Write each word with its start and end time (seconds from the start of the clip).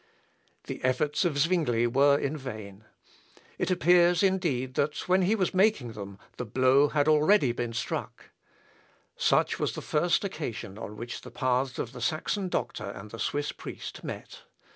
"The 0.65 0.83
efforts 0.83 1.25
of 1.25 1.37
Zwingle 1.37 1.87
were 1.93 2.17
in 2.17 2.35
vain. 2.35 2.85
It 3.59 3.69
appears, 3.69 4.23
indeed, 4.23 4.73
that 4.73 5.07
when 5.07 5.21
he 5.21 5.35
was 5.35 5.53
making 5.53 5.91
them, 5.91 6.17
the 6.37 6.43
blow 6.43 6.87
had 6.87 7.05
been 7.05 7.13
already 7.13 7.73
struck. 7.73 8.31
Such 9.15 9.59
was 9.59 9.73
the 9.75 9.79
first 9.83 10.23
occasion 10.23 10.79
on 10.79 10.97
which 10.97 11.21
the 11.21 11.29
paths 11.29 11.77
of 11.77 11.91
the 11.91 12.01
Saxon 12.01 12.49
doctor 12.49 12.85
and 12.89 13.11
the 13.11 13.19
Swiss 13.19 13.51
priest 13.51 14.03
met. 14.03 14.41